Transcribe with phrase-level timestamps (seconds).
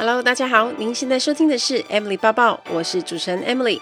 [0.00, 3.78] Hello，大家好，您现在收听的是 Emily 抱抱，我是主持人 Emily。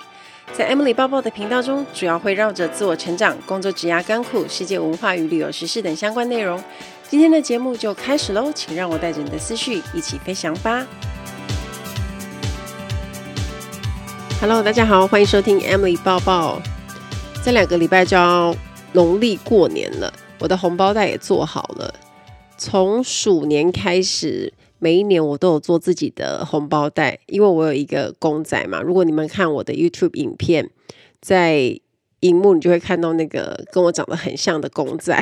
[0.53, 6.61] 在 Emily 抱抱的频道中，主要会绕着自我成长、工作、职涯、甘苦、世界文化与旅游时事等相关内容。
[7.09, 10.85] 今天的节目就开始喽，请让我带着你的思绪一起飞翔吧。
[14.41, 16.61] Hello，大家好，欢迎收听 Emily 抱抱。
[17.45, 18.53] 这两个礼拜就要
[18.91, 21.95] 农历过年了，我的红包袋也做好了。
[22.57, 24.53] 从鼠年开始。
[24.81, 28.81] 每一年我都有做自己的红包袋，因为我有一个公仔嘛。
[28.81, 30.71] 如果你们看我的 YouTube 影片，
[31.21, 31.81] 在
[32.21, 35.21] 荧幕你就会看到那个跟我长得很像的公仔。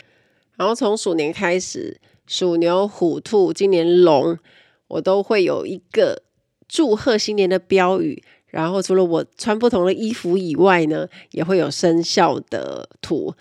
[0.56, 4.38] 然后从鼠年开始，鼠牛、虎、兔，今年龙，
[4.88, 6.22] 我都会有一个
[6.68, 8.22] 祝贺新年的标语。
[8.48, 13.34] 然后除了我穿不同的衣服以外呢，也会有生肖的图。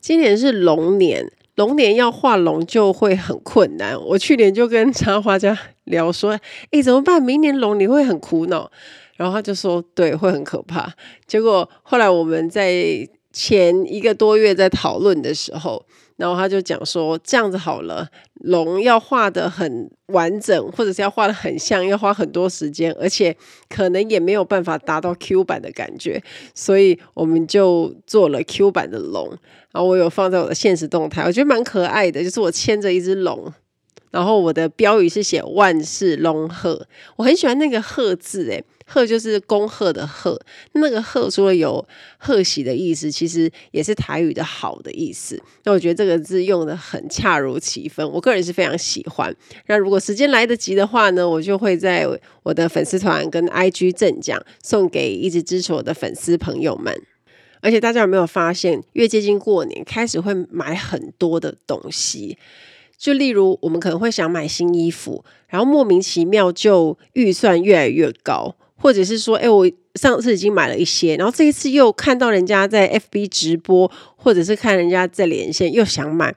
[0.00, 1.32] 今年是龙年。
[1.56, 4.00] 龙年要画龙就会很困难。
[4.00, 6.38] 我去年就跟插画家聊说
[6.70, 7.22] ：“哎，怎么办？
[7.22, 8.70] 明年龙你会很苦恼。”
[9.16, 10.92] 然后他就说：“对，会很可怕。”
[11.26, 15.84] 结果后来我们在前一个多月在讨论的时候，
[16.16, 18.08] 然后他就讲说：“这样子好了，
[18.40, 23.36] 龙要画的很完整，或者是要画的很像，要花很多时间，而且
[23.68, 26.22] 可能也没有办法达到 Q 版的感觉，
[26.54, 29.28] 所以我们就做了 Q 版的龙。”
[29.72, 33.52] 然后我有放在我的现实动态，我觉得蛮可爱的，就是我牵着一只龙，
[34.16, 36.86] 然后我的标语是写万事龙贺，
[37.16, 40.40] 我很喜欢那个贺字，诶，贺就是恭贺的贺，
[40.72, 41.86] 那个贺除了有
[42.16, 45.38] 贺喜的意思，其实也是台语的好的意思。
[45.64, 49.36] 那我觉得这个字用得很恰如其分，我个人是非常喜欢。
[49.66, 52.08] 那如果时间来得及的话呢，我就会在
[52.42, 57.02] 我的粉丝团跟 IG 赠奖，送给一直支持我的粉丝朋友们。
[57.60, 62.38] 而且大家有没有发现，越接近过年，开始会买很多的东西？
[62.98, 76.34] 就例如，我们可能会想买新衣服，然后莫名其妙就预算越来越高，或者是说，哎，我上次已经买了一些，然后这一次又看到人家在 FB 直播，或者是看人家在连线，又想买。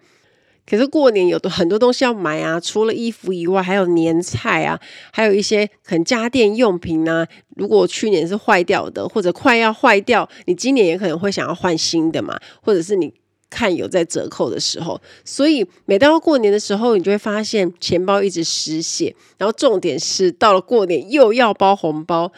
[0.70, 4.80] 可是过年有的很多东西要买啊，除了衣服以外，还有年菜啊，
[5.12, 7.28] 还有一些可能家电用品啊。
[7.56, 13.12] 如果去年是坏掉的，或者快要坏掉，你今年也可能会想要换新的嘛，或者是你
[13.50, 15.02] 看有在折扣的时候。
[15.26, 22.32] 所以每到过年的时候，你就会发现钱包一直失血，然后重点是到了过年又要包红包，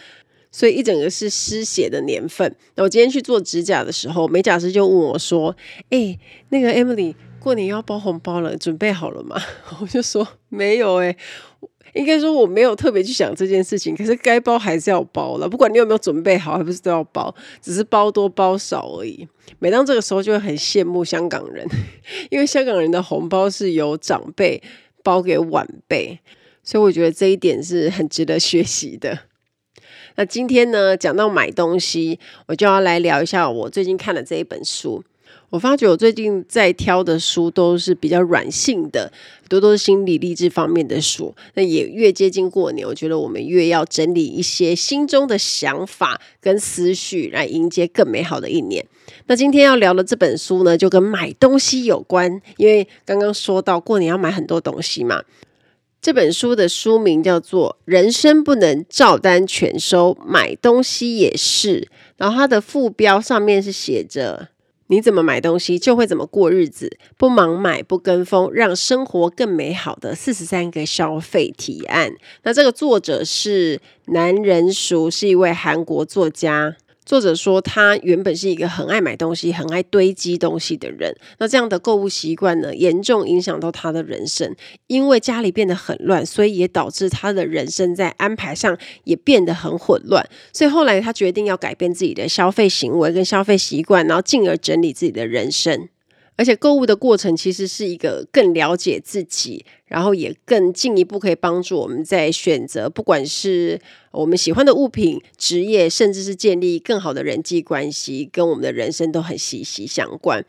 [0.52, 2.56] 所以一整个是失血的年份。
[2.76, 5.56] 那我今天去做指甲的时候，美甲师就问我说
[5.92, 6.18] ：“哎，
[6.50, 9.36] 那个 Emily。”过年要包红包了，准备好了吗？
[9.82, 11.18] 我就说没有哎、
[11.94, 13.96] 应该说我没有特别去想这件事情。
[13.96, 19.28] 可是该包还是要包了，不管你有没有准备好，还不是都要包，只是包多包少而已。
[19.60, 21.68] 每当这个时候，就会很羡慕香港人，
[22.32, 24.62] 因为香港人的红包是由长辈
[25.04, 26.20] 包给晚辈，
[26.64, 29.20] 所以我觉得这一点是很值得学习的。
[30.16, 35.04] 那今天呢，讲到买东西，我就要来聊一下我最近看的这一本书。
[35.52, 39.12] 我发觉我最近在挑的书都是比较软性的，
[39.50, 41.36] 多都是心理励志方面的书。
[41.56, 48.86] 那也越接近过年，我觉得我们越要整理一些心中的想法跟思绪，来迎接更美好的一年。
[49.28, 55.22] 那今天要聊的这本书呢，就跟买东西有关，因为刚刚说到过年要买很多东西嘛。
[56.02, 61.82] 这本书的书名叫做《人生不能照单全收，买东西也是》，
[62.16, 64.48] 然后它的副标上面是写着。
[64.92, 66.98] 你怎么买东西，就会怎么过日子。
[67.18, 72.12] 不盲买，不跟风，让生活更美好的四十三个消费提案。
[72.44, 76.76] 那这个作者是南仁淑，是一位韩国作家。
[77.12, 81.14] 作者说，他原本是一个很爱买东西、很爱堆积东西的人。
[81.40, 84.56] 那这样的购物习惯呢，严重影响到他的人生。
[84.88, 90.26] 因为家里变得很乱，所以也导致他的人生在安排上也变得很混乱。
[90.54, 95.90] 所以后来他决定要改变自己的消费行为跟消费习惯，然后进而整理自己的人生。
[96.42, 103.80] 而且购物的过程其实是一个更了解自己，然后也更进一步可以帮助我们在选择，不管是
[104.10, 110.44] 我们喜欢的物品、职业，甚至是建立更好的人际关系，跟我们的人生都很息息相关。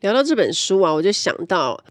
[0.00, 1.82] 聊到这本书啊，我就想到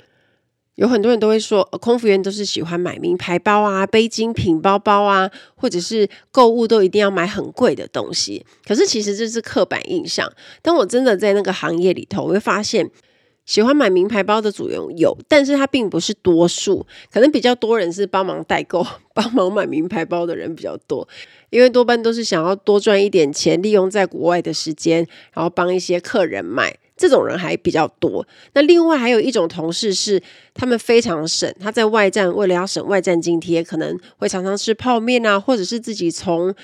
[0.76, 8.46] 有很多人都会说，空服员都是喜欢买名牌包啊、背精品包包啊，或者是购物都一定要买很贵的东西。
[8.66, 10.32] 可是其实这是刻板印象。
[10.62, 12.90] 当我真的在那个行业里头，我会发现。
[13.46, 21.08] 喜欢买名牌包的主人有，但是他并不是多数，可能比较多人是帮忙代购、 帮忙买名牌包的人比较多，
[21.50, 28.26] 因为多半都是想要多赚一点钱，利用在国外的时间，然后帮一些客人买，这种人还比较多。
[28.54, 30.22] 那另外还有一种同事是，
[30.54, 36.56] 他们非常省，他在外站为了要省外站津贴，可能会常常吃泡面啊，或者是自己从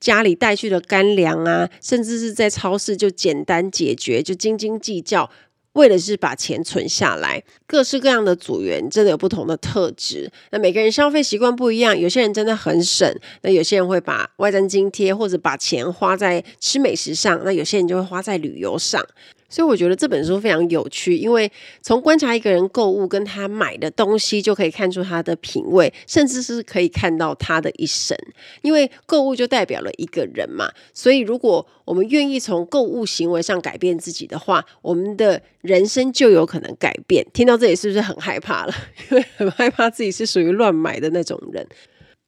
[0.00, 5.30] 家里带去的干粮啊，甚至是在超市就简单解决，就斤斤计较。
[5.74, 10.30] 为的是把钱存下来，各式各样的组员真的有不同的特质。
[10.50, 13.10] 那每个人消费习惯不一样，有些人真的很省，
[13.42, 19.02] 那有些人会把外站津贴或者把钱花在吃美食上，那有些人就会花在旅游上。
[19.52, 21.52] 所以我觉得这本书非常有趣，因为
[21.82, 28.16] 从观察一个人购物跟他买的东西，就可以看出他的品味，甚至是可以看到他的一生。
[28.62, 37.26] 因为购物就代表了一个人嘛，所以如果我们愿意从购物行为上改变自己的话，我们的人生就有可能改变。
[37.34, 38.72] 听到这里是不是很害怕了？
[39.10, 41.66] 因为很害怕自己是属于乱买的那种人。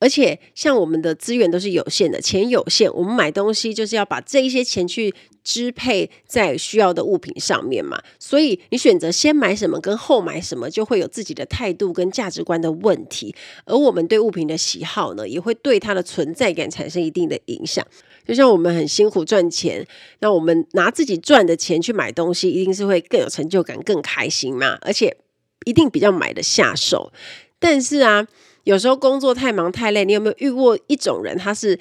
[0.04, 7.98] 而且，像我们的资源都是有限的，钱有限，我们买东西就是要把这一些钱去支配在需要的物品上面嘛。
[8.18, 13.34] 所以，你选择先买什么跟后买什么，就会有自己的态度跟价值观的问题。
[13.64, 17.82] 而我们对物品的喜好呢，也会对它的存在感产生一定的影响。
[18.28, 19.86] 就像我们很辛苦赚钱，
[20.18, 24.76] 那我们拿自己赚的钱去买东西，一定是会更有成就感、更开心嘛。
[24.82, 25.16] 而且，
[25.64, 27.10] 一定比较买得下手。
[27.58, 28.28] 但是啊。
[28.64, 31.38] 有时候工作太忙太累，你有没有遇过一种人？
[31.38, 31.78] 他是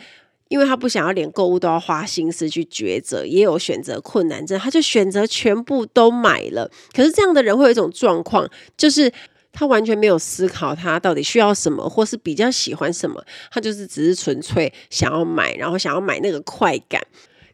[0.50, 6.70] 因为他不想要连购物都要花心思去抉择，也有选择困难症，他就选择全部都买了。
[6.94, 8.48] 可是这样的人会有一种状况，
[8.78, 9.12] 就是
[9.52, 17.02] 他完全没有思考他到底需要什么，或是比较喜欢什么，他就是只是纯粹想要买，然后想要买那个快感。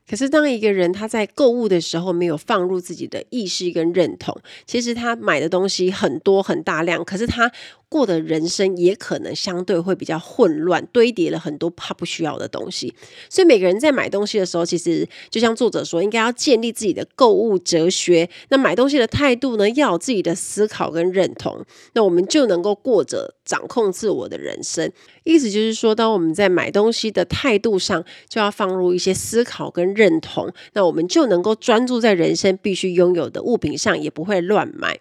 [0.09, 4.35] 可是，当一个人他在购物的时候没有放入自己的意识跟认同，
[4.65, 7.51] 其实他买的东西很多很大量，可是他
[7.89, 12.94] 过的人生也可能相对会比较混乱，堆叠了很多怕不需要的东西。
[13.30, 18.30] 所以每个人在买东西的时候，其实就像作者说，应该要建立自己的购物哲学。
[18.50, 24.91] 那买东西的态度呢，要有自己的思考跟认同，那我们就能够过着掌控自我的人生。
[25.24, 35.00] 意思就是说，当我们在买东西的态度上，就要放入一些思考跟认同，那我们就能够专注在人生必须拥有的物品上，也不会乱买。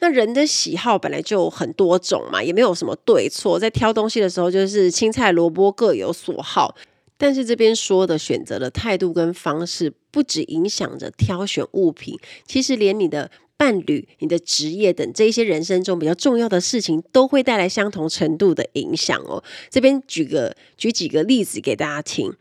[0.00, 3.58] 那人的喜好本来就很多种嘛，也没有什么对错。
[3.58, 6.74] 在挑东西的时候，就是青菜萝卜各有所好。
[7.16, 19.42] 但是这边说的选择的态度跟方式，不只影响着挑选物品，其实连你的伴侣、你的职业等这一些人生中比较重要的事情，都会带来相同程度的影响哦。
[19.70, 22.34] 这边举个举几个例子给大家听。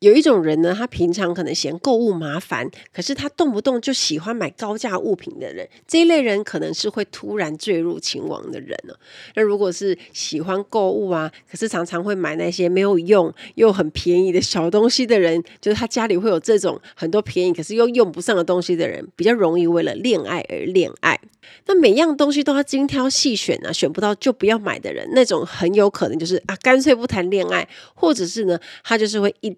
[0.00, 8.94] 有一种人呢，他平常可能嫌购物麻烦，可是他动不动就喜欢买高价物品的人，这一类人可能是会突然坠入情网的人呢。
[9.34, 21.18] 那如果是喜欢购物啊，可是常常会买那些没有用又很便宜的小东西的人，就是他家里会有这种很多便宜可是又用不上的东西的人，比较容易为了恋爱而恋爱。
[21.66, 29.56] 那每样东西都要精挑细选啊，选不到就不要买的人，那种很有可能就是啊，干脆不谈恋爱，或者是呢，他就是会一。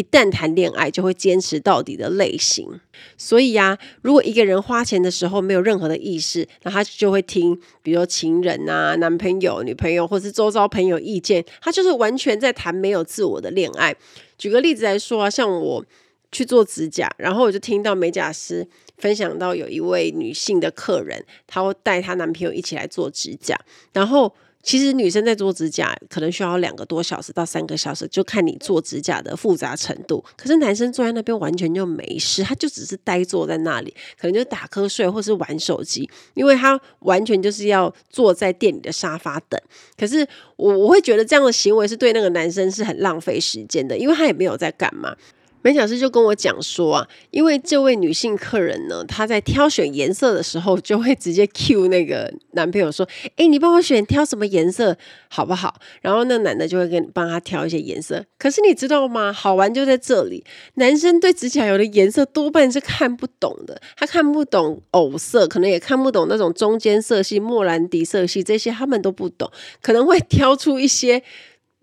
[0.00, 2.80] 一旦谈恋爱，就会坚持到底的类型。
[3.18, 13.94] 所以呀、如果一个人花钱的时候没有任何的意识，那他就会听，比如情人啊、男朋友、女朋友，或是周遭朋友意见，他就是完全在谈没有自我的恋爱。
[14.38, 15.84] 举个例子来说啊，像我
[16.32, 23.54] 去做指甲，然后我就听到美甲师分享到有一位女性的客人，她会带她男朋友一起来做指甲，
[23.92, 24.34] 然后。
[24.62, 30.22] 其实女生在做指甲可能需要两个多小时到三个小时，就看你做指甲的复杂程度。
[30.36, 39.60] 可是男生坐在那边完全就没事，他就只是呆坐在那里，可能就打瞌睡或是玩手机，因为他完全就是要坐在店里的沙发等。
[39.96, 40.26] 可是
[40.56, 45.16] 我我会觉得这样的行为是对那个男生是很浪费时间的，因为他也没有在干嘛。
[45.62, 54.96] 美甲师就跟我讲说啊，因为这位女性客人呢，她在挑选颜色的时候，就会直接 cue 那个男朋友说：“诶，你帮我选挑什么颜色
[55.28, 58.24] 好不好？”然后那男的就会跟帮他挑一些颜色。
[58.38, 59.32] 可是你知道吗？
[59.32, 60.42] 好玩就在这里，
[60.74, 69.50] 男生对指甲油的颜色多半是看不懂的，他看不懂藕色，可能也看不懂那种中间色系、莫兰迪色系这些，他们都不懂，
[69.82, 71.22] 可能会挑出一些。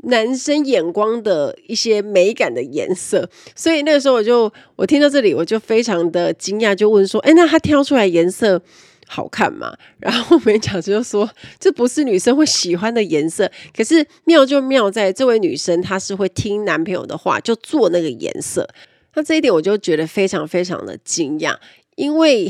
[0.03, 8.61] 男生眼光的一些美感的颜色，所以那个时候我就我听到这里我就非常的惊讶，就问说：“哎，那他挑出来颜色
[9.07, 11.27] 好看吗？”然后美甲师就说
[11.59, 18.69] ：“这不是女生会喜欢的颜色。”可是妙就妙在这位女生她是会听男朋友的话，就做那个颜色。
[19.15, 21.55] 那这一点我就觉得非常非常的惊讶，
[21.95, 22.47] 因为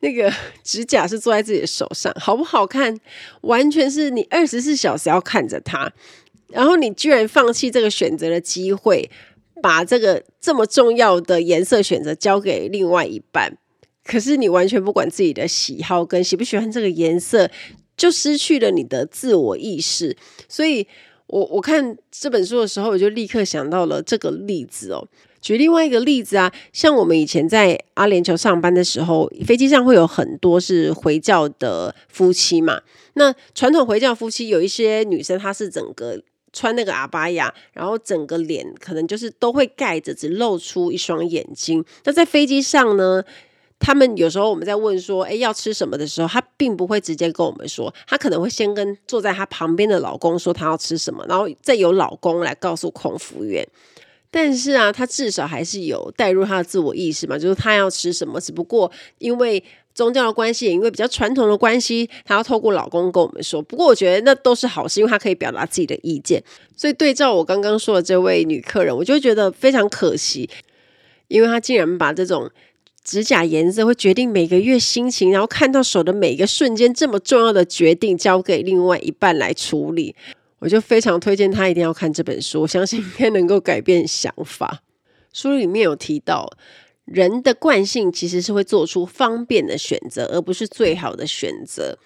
[0.00, 0.32] 那个
[0.64, 2.98] 指甲是做在自己的手上，好不好看，
[3.42, 5.92] 完全是你二十四小时要看着它。
[6.52, 9.10] 然后你居然放弃这个选择的机会，
[9.62, 13.56] 把这个这么重要的颜色选择交给另外一半，
[14.04, 17.50] 可是你完全不管自己的喜好跟喜不喜欢这个颜色，
[17.96, 20.16] 就失去了你的自我意识。
[20.48, 20.86] 所以
[21.26, 25.06] 我我看这本书的时候，我就立刻想到了这个例子哦。
[25.40, 32.82] 举另外一个例子啊，像我们以前在阿联酋上班的时候，飞机上会有很多是回教的夫妻嘛。
[33.14, 41.84] 那传统回教夫妻有一些女生，她是整个穿那个阿巴亚，然后整个脸可能就是都会盖着，只露出一双眼睛。
[42.04, 43.22] 那在飞机上呢，
[43.78, 53.66] 他们有时候我们在问说，诶，要吃什么的时候，她并不会直接跟我们说，她可能会先跟坐在她旁边的老公说她要吃什么，然后再由老公来告诉空服员。
[54.34, 58.40] 但是啊，他至少还是有带入他的自我意识嘛，就是他要吃什么。
[58.40, 59.62] 只不过因为
[59.94, 63.60] 宗教的关系，也因为比较传统的关系，他要透过老公跟我们说。
[63.62, 66.42] 不过我觉得那都是好事，因为他可以表达自己的意见。
[66.76, 70.48] 所以对照我刚刚说的这位女客人，我就觉得非常可惜，
[71.28, 72.50] 因为她竟然把这种
[73.04, 80.14] 指甲颜色会决定每个月心情，然后看到手的每一个瞬间这么重要的决定，交给另外一半来处理。
[80.58, 84.80] 我就非常推荐他一定要看这本书，我相信应该能够改变想法。
[85.32, 86.48] 书里面有提到，
[87.04, 91.98] 人的惯性其实是会做出方便的选择，而不是最好的选择。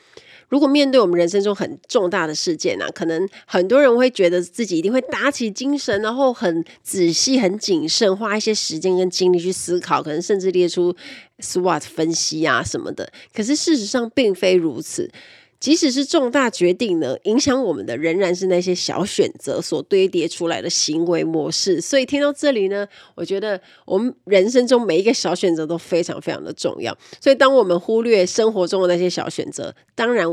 [0.49, 10.95] 如果面对我们人生中很重大的事件啊，可能很多人会觉得自己一定会打起精神，然后很仔细、很谨慎，花一些时间跟精力去思考，可能甚至列出
[11.41, 13.13] SWOT 分析啊什么的。
[13.35, 15.11] 可是事实上并非如此。
[15.59, 21.81] 即使是重大决定呢，影响我们的仍然是那些小选择所堆叠出来的行为模式。
[21.81, 26.97] 所以听到这里呢，我觉得我们人生中每一个小选择都非常非常的重要。
[27.21, 30.27] 所以当我们忽略生活中的那些小选择，当然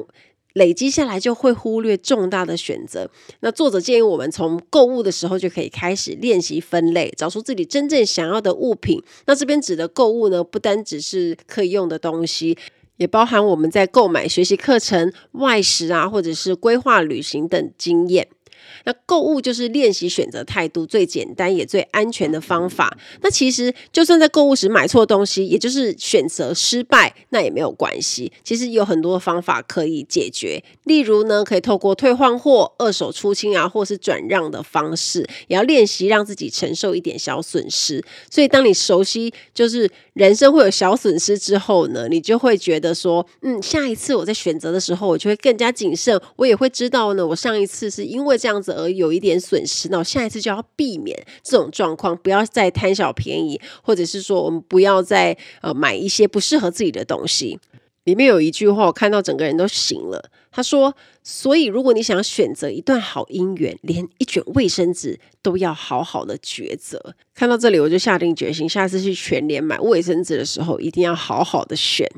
[0.53, 3.09] 累积下来就会忽略重大的选择。
[3.39, 9.01] 那作者建议我们从购物的时候就可以开始练习分类，找出自己真正想要的物品。
[9.25, 12.55] 那这边指的购物呢，不单只是可以用的东西。
[12.97, 18.27] 也包含我们在购买学习课程、外食啊，或者是规划旅行等经验。
[18.85, 22.97] 那购物就是练习选择态度最简单也最安全的方法。
[23.21, 28.31] 那其实就算在购物时买错东西，也就是选择失败，那也没有关系。
[28.43, 30.61] 其实有很多方法可以解决。
[30.83, 38.03] 例如呢，可以透过退换货、二手出清啊，或是转让的方式，也要练习让自己承受一点小损失。
[38.29, 46.19] 所以，当你熟悉就是人生会有小损失之后呢，你就会觉得说，嗯，下一次我在选择的时候，我就会更加谨慎。
[46.35, 57.59] 我也会知道呢，我上一次是因为这样子而有一点损失，那我下一次就要避免这种状况，不要再贪小便宜，或者是说我们不要再呃买一些不适合自己的东西。
[58.03, 60.29] 里面有一句话，我看到整个人都醒了。
[60.51, 72.09] 他说：“所以如果你想选择一段好姻缘，连一卷卫生纸都要好好的抉择。”看到这里，我就下定决心，下次去全联买卫生纸的时候，一定要好好的选。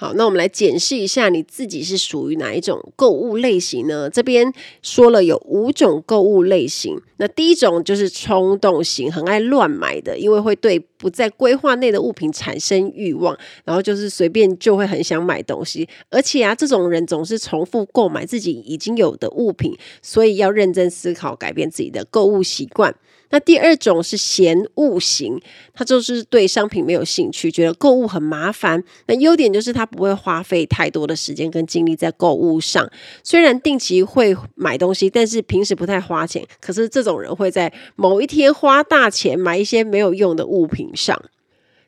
[0.00, 4.08] 好，那我们来检视一下你自己是属于哪一种购物类型呢？
[4.08, 6.98] 这边说了有五种购物类型。
[7.18, 15.86] 那第一种就是冲动型，很爱乱买的，因为会对不在规划内的物品产生欲望，然后就是随便就会很想买东西。
[16.08, 22.94] 而且啊，这种人总是重复购买自己已经有的物品，所以要认真思考改变自己的购物习惯。
[23.30, 25.40] 那第二种是嫌物型，
[25.72, 28.82] 他就是对商品没有兴趣，觉得购物很麻烦。
[29.06, 32.90] 那优点就是他不会花费太多的时间跟精力在购物上，
[33.22, 36.44] 虽然定期会买东西，但是平时不太花钱。
[36.60, 41.20] 可是这种人会在某一天花大钱买一些没有用的物品上。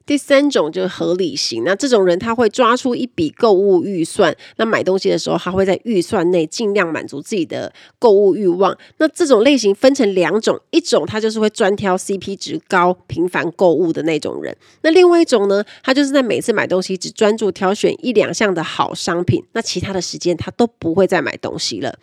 [0.05, 8.77] 第三种就是合理型，那这种人他会抓出一笔购物预算，那买东西的时候他会在预算内尽量满足自己的购物欲望。
[8.99, 21.99] 那这种类型分成两种，一种他就是会专挑 CP 值高、频繁购物的那种人，那另外一种呢，他就是在每次买东西只专注挑选一两项的好商品，那其他的时间他都不会再买东西了。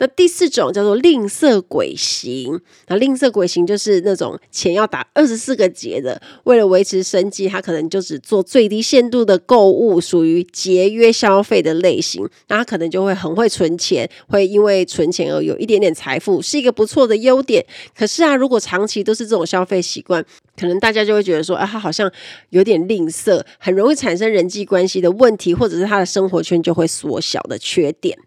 [0.00, 12.26] 那第四种叫做吝啬鬼型，那吝啬鬼型就是那种钱要打二十四个结的，为了维持生计，他可能就只做最低限度的购物，属于节约消费的类型。
[12.48, 17.64] 那他可能就会很会存钱，会因为存钱而有一点点财富，是一个不错的优点。
[17.94, 20.24] 可是啊，如果长期都是这种消费习惯，
[20.58, 22.10] 可能大家就会觉得说，啊，他好像
[22.48, 28.18] 有点吝啬，很容易产生人际关系的问题，或者是他的生活圈就会缩小的缺点。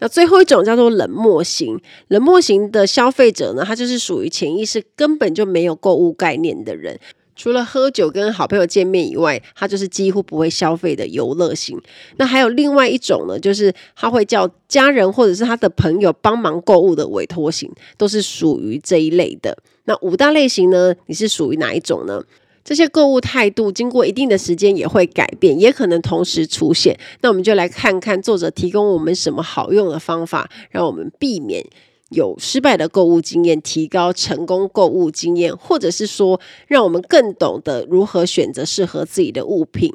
[0.00, 6.98] 那最后一种叫做冷漠型，冷漠型的消费者呢，他就是属于潜意识根本就没有购物概念的人，
[7.34, 11.80] 除了喝酒跟好朋友见面以外，他就是几乎不会消费的游乐型。
[12.16, 19.56] 那还有另外一种呢，就是他会叫家人或者是他的朋友帮忙购物的委托型，都是属于这一类的。
[19.84, 22.22] 那五大类型呢，你是属于哪一种呢？
[22.64, 26.98] 这些购物态度经过一定的时间也会改变，也可能同时出现。
[27.20, 31.66] 那我们就来看看作者提供我们什么好用的方法，让我们避免
[32.10, 39.92] 有失败的购物经验，提高成功购物经验，或者是说，让我们更懂得如何选择适合自己的物品。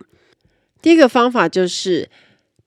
[0.81, 2.09] 第一个方法就是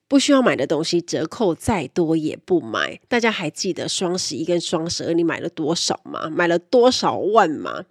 [0.07, 2.99] 不需要买的东西，折扣再多也不买。
[3.07, 6.29] 大家还记得双十一跟双十二你买了多少吗？
[6.29, 7.85] 买了多少万吗？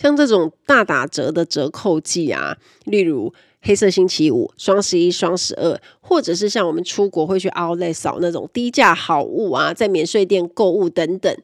[0.00, 11.36] 像这种大打折的折扣季啊，例如黑色星期五、双十一、双十二，或者是像我们出国会去 Outlet 扫那种低价好物啊，在免税店购物等等，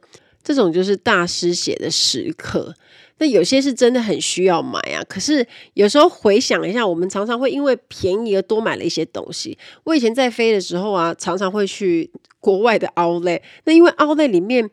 [0.42, 2.75] 这种就是大失血的时刻。
[3.18, 9.58] 那有些是真的很需要买啊，可是有时候回想一下，我们常常会因为便宜而多买了一些东西。
[9.84, 12.10] 我以前在飞的时候啊，常常会去
[12.40, 14.70] 国外的 Outlet，那因为 Outlet 里面。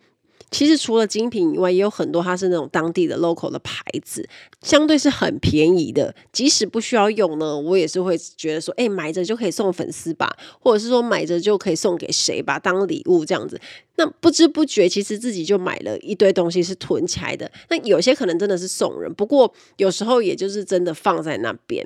[0.53, 4.29] 其实除了精品以外，也有很多它是那种当地的 local 的牌子，
[4.62, 6.13] 相对是很便宜的。
[6.31, 13.60] 即使不需要用呢，我也是会觉得说，哎，买着就可以送粉丝吧，或者是说买着就可以送给谁吧，当礼物这样子。
[13.95, 17.51] 那不知不觉，其实自己就买了一堆东西是囤起来的。
[17.69, 21.86] 那有些可能真的是送人，不过有时候也就是真的放在那边。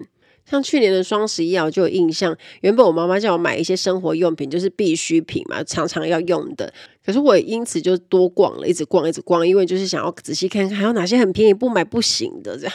[0.49, 2.33] 像去年的双十一啊，我就有印象。
[2.61, 6.73] 原本我妈妈叫我买一些生活用品，就是必需品嘛，常常要用的。
[7.07, 12.73] 可是我也因此就多逛了，一直逛，一直逛，因为就是想要仔细看看还有哪些很便宜不买不行的这样。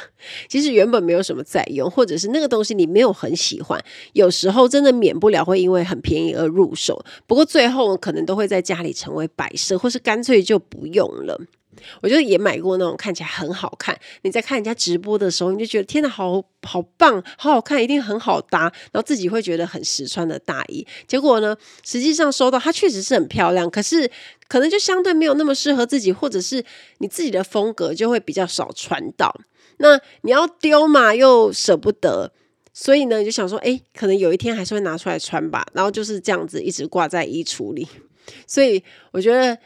[0.49, 3.79] 其实原本没有什么在用，或者是那个东西你没有很喜欢，
[4.15, 7.05] 有时候真的免不了会因为很便宜而入手。
[7.27, 11.39] 不过最后可能都会在家里成为摆设，或是干脆就不用了。
[12.03, 18.61] 我觉得也买过那种看起来很好看，你在看人家直播的时候，你就觉得天哪，好好棒，好好看，一定很好搭，
[18.93, 20.87] 然后自己会觉得很实穿的大衣。
[21.07, 24.11] 结果呢，实际上收到它确实是很漂亮，可是
[24.49, 26.65] 可能就相对没有那么适合自己，或者是
[26.99, 29.35] 你自己的风格就会比较少穿到。
[29.79, 32.33] 那你要丢嘛，又舍不得，
[32.75, 35.67] 所以呢，你就想说，哎，可能有一天还是会拿出来穿吧。
[35.73, 37.89] 然后就是这样子一直挂在衣橱里。
[38.47, 39.59] 所以我觉得。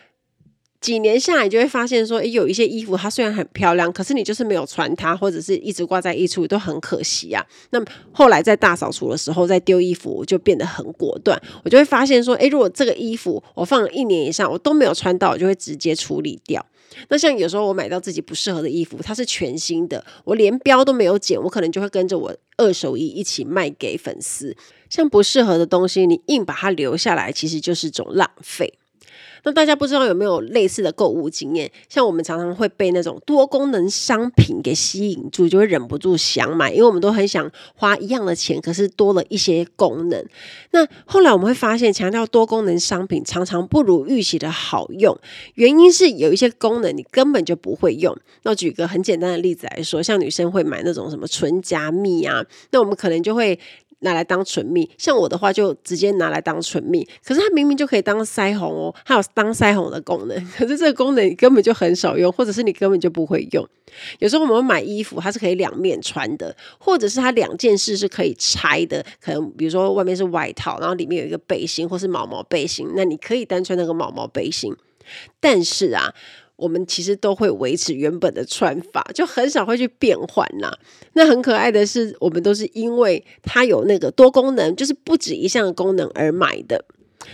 [0.87, 7.45] 几年下来，就会发现说，诶，有一些衣服它虽然很漂亮，可是你就是没有穿它，或者是一直挂在衣橱，都很可惜啊。
[7.71, 11.37] 那么后来在大扫除的时候，在丢衣服，我就变得很果断。
[11.65, 16.65] 我就会发现说，诶，如果这个衣服我放了一年以上，我都没有穿到，我就会直接处理掉。
[17.09, 24.57] 那像有时候我买到自己不适合的衣服，它是全新的，我连标都没有剪，我可能就会跟着我二手衣一起卖给粉丝。
[24.89, 28.73] 像不适合的东西，你硬把它留下来，其实就是种浪费。
[29.47, 31.71] 那大家不知道有没有类似的购物经验？
[31.89, 40.27] 像我们常常会被那种多功能商品给吸引住，就会忍不住想买，因为我们都很想花一样的钱，可是多了一些功能。
[40.73, 45.17] 那后来我们会发现，强调多功能商品常常不如预期的好用，
[45.55, 48.17] 原因是有一些功能你根本就不会用。
[48.43, 53.57] 那举个很简单的例子来说，像女生会买那种什么唇夹蜜啊，那我们可能就会。
[54.01, 57.07] 拿来当唇蜜，像我的话就直接拿来当唇蜜。
[57.25, 60.37] 可是它明明就可以当腮红哦，还有当腮红的功能。
[60.57, 63.67] 可是这个功能你根本就很少用，或者是你根本就不会用。
[64.19, 69.05] 有时候我们会买衣服，它是可以两面穿的，或者是它两件事是可以拆的。
[69.21, 74.75] 可能比如说外面是外套，然后里面有一个背心，或是毛毛背心，那你可以单穿那个毛毛背心。
[75.41, 76.15] 但是啊。
[76.57, 80.73] 我们其实都会维持原本的穿法，就很少会去变换呐。
[81.13, 86.85] 那很可爱的是，我们都是因为它有那个多功能，就是不止一项功能而买的。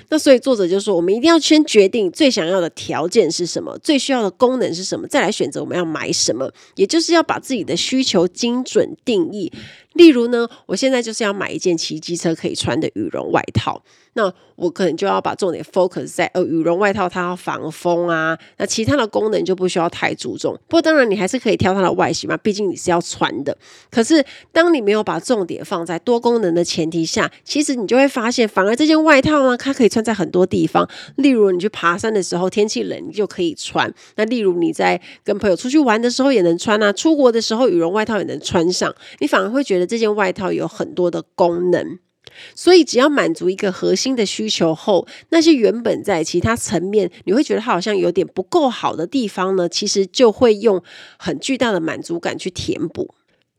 [0.08, 9.52] 那所以作者就说，我们一定要先决定最想要的条件是什么，最需要的功能是什么，再来选择我们要买什么，也就是要把自己的需求精准定义。
[9.94, 13.82] 例如呢，我现在就是要买一件骑机车可以穿的羽绒外套，
[14.14, 20.54] 那我可能就要把重点 focus 在呃羽绒外套它要防风啊，那其他的功能就不需要太注重。
[20.68, 23.56] 不过当然你还是可以挑它的外形嘛，毕竟你是要穿的。
[23.90, 30.88] 可是当你没有把重点放在多功能的前提下，其实你就会发现，反而这件外套呢，它可以穿在很多地方。
[31.16, 39.81] 例如你去爬山的时候，天气冷你就可以穿；那例如你在跟朋友出去玩的时候也能穿啊，出国的时候羽绒外套也能穿上，你反而会觉得。
[39.86, 41.98] 这件外套有很多的功能，
[42.54, 50.82] 所以只要满足一个核心的需求后，那些原本在其他层面你会觉得它好像有点不够好的地方呢，其实就会用
[51.18, 53.14] 很巨大的满足感去填补。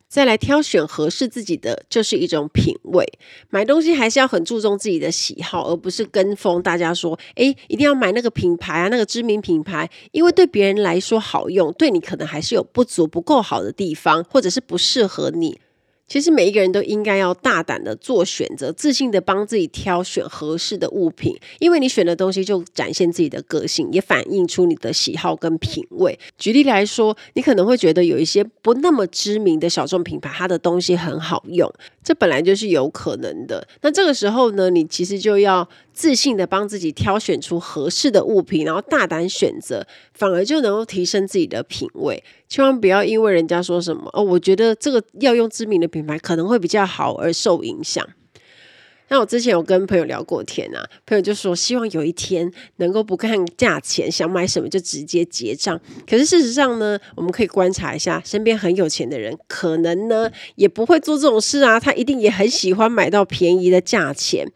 [0.07, 3.03] 再来挑选合适自己的，就是一种品味。
[3.49, 6.61] 买东西还是要很注重自己的喜好，而不是跟风。
[6.61, 15.59] 大家说，诶，一定要买那个品牌啊，那个知名品牌，因为对别人来说好用，对你可能还是有不足、不够好的地方，或者是不适合你。
[16.13, 26.19] 其实每一个人都应该要大胆的做选择，自信的帮自己挑选合适的物品，因为你选的东西就展现自己的个性，也反映出你的喜好跟品味。
[26.37, 31.67] 举例来说，你可能会觉得有一些不那么知名的小众品牌，它的东西很好用，
[32.03, 33.67] 这本来就是有可能的。
[33.81, 42.23] 那这个时候呢，你其实就要自信的帮自己挑选出合适的物品，然后大胆选择，反而就能够提升自己的品味。
[42.49, 48.05] 千万不要因为人家说什么哦，我觉得这个要用知名的品牌可能会比较好而受影响。
[49.09, 55.79] 那我之前有跟朋友聊过天啊，朋友就说希望有一天能够不看价钱，想买什么就直接结账。
[56.09, 64.47] 可是事实上呢，我们可以观察一下身边很有钱的人，可能呢也不会做这种事啊，他一定也很喜欢买到便宜的价钱。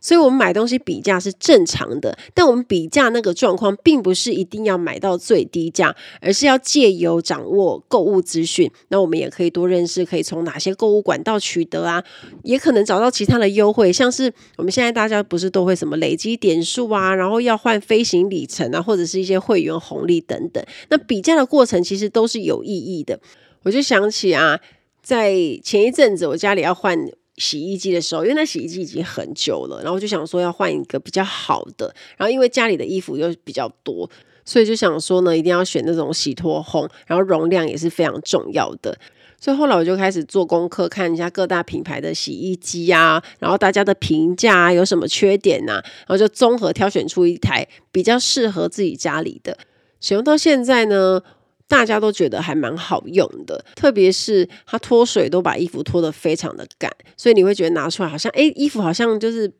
[0.00, 12.02] 所以，我们买东西比价是正常的，但我们比价那个状况，并不是一定要买到最低价，而是要借由掌握购物资讯，那我们也可以多认识，可以从哪些购物管道取得啊，
[12.42, 14.10] 也可能找到其他的优惠，像。
[14.16, 20.64] 是我们现在大家不是都会什么累积点数啊，然后要换飞行里程啊，或者是一些会员红利等等。
[20.88, 23.20] 那比价的过程其实都是有意义的。
[23.64, 24.58] 我就想起啊，
[25.02, 26.96] 在前一阵子我家里要换
[27.36, 31.94] 洗衣机的时候，因为那洗衣机已经很久了，然后就想说要换一个比较好的。
[32.16, 34.08] 然后因为家里的衣服又比较多，
[34.46, 38.98] 所以就想说呢，一定要选那种洗脱烘，然后容量也是非常重要的。
[39.38, 49.56] 所以后来我就开始做功课，看一下各大品牌的洗衣机啊，然后大家的评价啊，有什么缺点呐，然后就综合挑选出一台比较适合自己家里的。
[50.00, 51.20] 使用到现在呢，
[51.68, 59.52] 大家都觉得还蛮好用的，特别是它脱水都把衣服脱得非常的干，所以你会觉得拿出来好像，诶，衣服好像就是。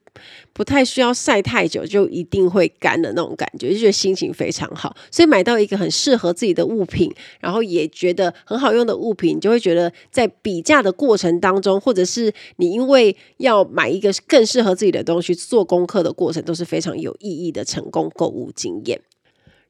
[0.54, 4.96] 不太需要晒太久就一定会干的那种感觉，就觉得心情非常好。
[5.10, 18.98] 所以买到一个很适合自己的物品，然后也觉得很好用的物品，你就会觉得在比价的过程当中，或者是你因为要买一个更适合自己的东西做功课的过程，都是非常有意义的成功购物经验。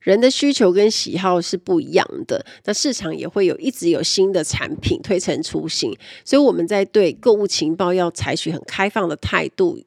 [0.00, 9.80] 人的需求跟喜好是不一样的，那市场也会有一直有新的产品推陈出新，所以我们在对购物情报要采取很开放的态度。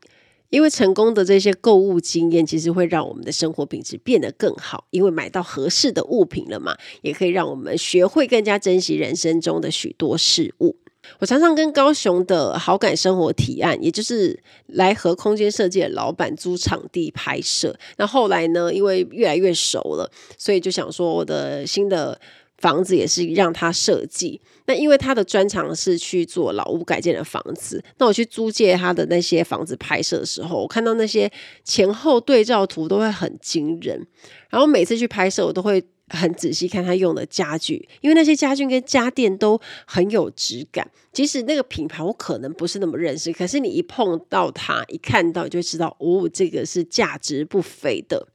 [0.50, 4.88] 因为成功的这些购物经验，其实会让我们的生活品质变得更好。
[4.90, 10.76] 因为买到合适的物品了嘛，也可以让我们学会更加珍惜人生中的许多事物。
[11.20, 17.78] 我常常跟高雄的好感生活提案，也就是来和空间设计的老板租场地拍摄。
[17.98, 22.20] 那后来呢，因为越来越熟了，所以就想说我的新的。
[22.60, 31.32] 房子也是让他设计，那因为他的专长是去做老屋改建的房子，那我去租借他的那些房子拍摄的时候，我看到那些
[31.64, 34.06] 前后对照图都会很惊人，
[34.50, 48.28] 然后每次去拍摄，我都会很仔细看他用的家具，因为那些家具跟家电都很有质感，即使那个品牌我可能不是那么认识，可是你一碰到它，一看到就知道，哦，这个是价值不菲的。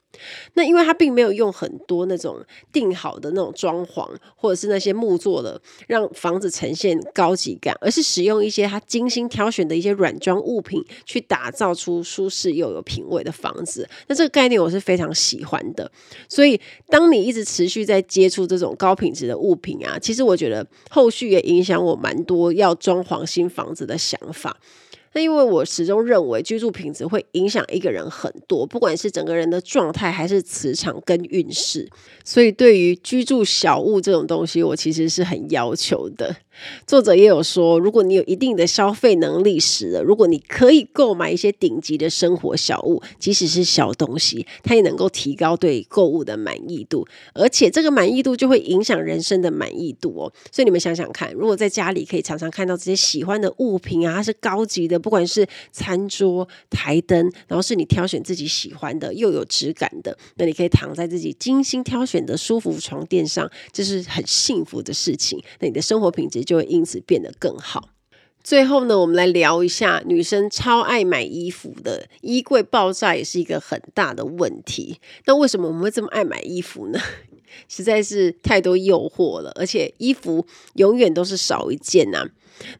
[0.55, 13.89] 那因为它并没有用很多那种定好的那种装潢，或者是那些木做的，让房子呈现高级感，而是使用一些他精心挑选的一些软装物品，去打造出舒适又有品味的房子。
[14.07, 15.91] 那这个概念我是非常喜欢的。
[16.29, 24.57] 所以，当你一直持续在接触这种高品质的物品啊，其实我觉得后续也影响我蛮多要装潢新房子的想法。
[25.15, 31.89] 那因为我始终认为居住品质会影响一个人很多，不管是整个人的状态，还是磁场跟运势，
[32.25, 36.35] 所以对于居住小物这种东西，我其实是很要求的。
[36.87, 50.33] 作者也有说，如果你有一定的消费能力时，如果你可以购买一些顶级的生活小物，即使是小东西，它也能够提高对购物的满意度，而且这个满意度就会影响人生的满意度哦。
[50.53, 65.43] 所以你们想想看，如果在家里可以常常看到这些喜欢的物品啊，它是高级的，不管是餐桌、台灯，然后是你挑选自己喜欢的，又有质感的，那你可以躺在自己精心挑选的舒服床垫上，这是很幸福的事情。
[65.61, 67.89] 那你的生活品质就会因此变得更好。
[68.43, 75.01] 最后呢，我们来聊一下女生超爱买衣服的，衣柜爆炸也是一个很大的问题。
[75.25, 77.01] 那为什么我们会这么爱买衣服呢？
[77.69, 82.29] 实在是太多诱惑了，而且衣服永远都是少一件呐、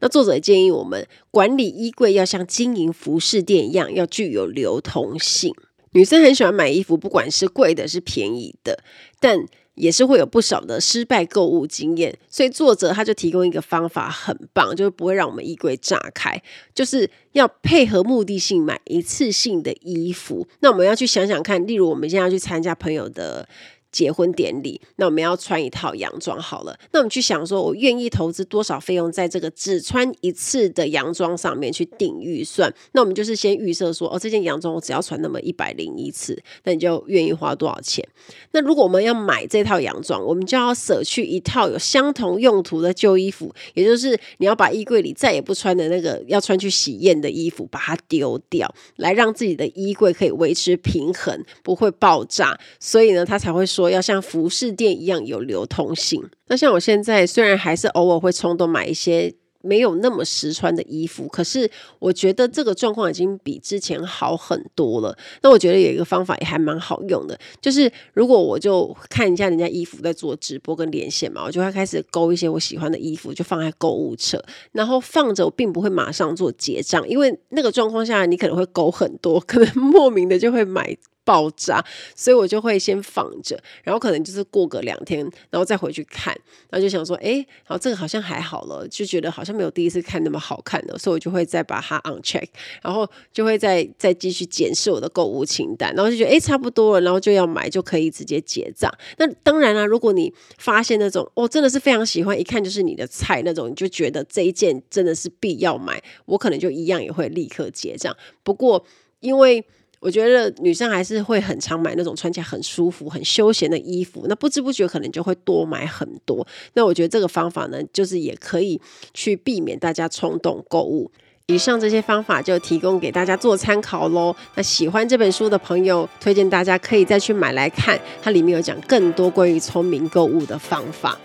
[0.01, 5.53] 那作者建议我们管理衣柜要像经营服饰店一样，要具有流通性。
[5.93, 8.83] 女生很喜欢买衣服，不管是贵的，是便宜的，
[9.19, 16.41] 但也是会有不少的失败购物经验，所以作者他就提供一个方法，很棒，就是不会让我们衣柜炸开，
[16.73, 20.47] 就是要配合目的性买一次性的衣服。
[20.61, 23.47] 那我们要去想想看，例如我们现在要去参加朋友的
[23.95, 26.77] 结婚典礼，那我们要穿一套洋装好了。
[26.91, 32.69] 那我们去想说，我愿意投资多少费用在这个只穿一次的洋装上面去定预算？
[32.91, 38.05] 那我们就是先预设说，哦，这件洋装我只要穿那么一百零一次，那你就愿意花多少钱？
[38.51, 52.59] 那如果我们要买这套洋装，我们就要舍去一套有相同用途的旧衣服，也就是你要把衣柜里再也不穿的那个要穿去喜宴的衣服，把它丢掉，来让自己的衣柜可以维持平衡，不会爆炸。
[52.77, 53.84] 所以呢，他才会说。
[53.89, 56.23] 要像服饰店一样有流通性。
[56.47, 61.67] 那像我现在虽然还是偶尔会冲动买一些没有那么实穿的衣服，可是
[61.97, 65.17] 我觉得这个状况已经比之前好很多了。
[65.41, 74.39] 那我觉得有一个方法也还蛮好用的，就是如果我就看一下人家衣服在做直播跟连线嘛，我就会开始勾一些我喜欢的衣服，就放在购物车，
[74.71, 80.95] 然后放着，我并不会马上做结账，因为那个状况下你可能会勾很多，可能莫名的就会买。
[81.25, 81.83] 爆炸，
[82.15, 86.33] 所以我就会先放着，然后可能就是过个两天，然后再回去看，
[86.69, 92.47] 然后就想说，哎，好，这个好像还好了，就觉得好像没有第一次看那么好看了，所以我就会再把它 uncheck，
[92.81, 98.91] 然后就会再再继续检视我的购物清单，然后就觉得哎差不多了，然后就要买，就可以直接结账。
[99.17, 108.15] 那当然啦，如果你发现那种哦真的是非常喜欢，一看就是你的菜那种，你就觉得这一件真的是必要买，我可能就一样也会立刻结账。
[108.43, 108.85] 不过
[109.21, 109.65] 因为
[110.05, 116.45] 我觉得女生还是会很常买那种穿起来很舒服、很休闲的衣服，那不知不觉可能就会多买很多。
[116.73, 118.79] 那我觉得这个方法呢，就是也可以
[119.15, 121.09] 去避免大家冲动购物。
[121.47, 124.35] 以上这些方法就提供给大家做参考喽。
[124.53, 131.19] 那喜欢这本书的朋友，推荐大家可以再去买来看，它里面有讲更多关于聪明购物的方法。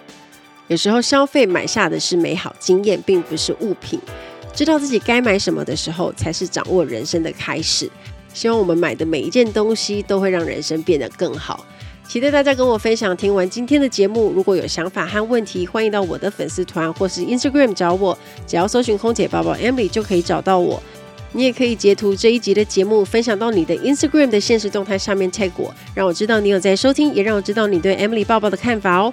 [0.68, 4.00] 有时候消费买下的是美好经验，并不是物品。
[4.54, 7.90] 知道自己该买什么的时候，才是掌握人生的开始。
[8.32, 11.64] 希望我们买的每一件东西都会让人生变得更好。
[12.08, 13.16] 期待大家跟我分享。
[13.16, 20.82] 听完今天的节目，如果有想法和问题，欢迎到我的粉丝团或是 Instagram 找我，只要搜寻“空姐报报 Emily” 就可以找到我。
[21.32, 29.12] 你也可以截图这一集的节目，分享到你的 Instagram 的限时动态上面 tag 我，让我知道你有在收听，也让我知道你对 Emily 报报的看法哦。